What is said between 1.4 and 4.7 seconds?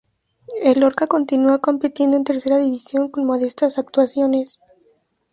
compitiendo en Tercera División con modestas actuaciones.